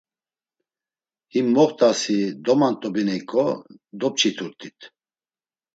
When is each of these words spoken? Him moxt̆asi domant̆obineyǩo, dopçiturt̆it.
Him 1.31 1.45
moxt̆asi 1.55 2.17
domant̆obineyǩo, 2.45 3.45
dopçiturt̆it. 3.99 4.79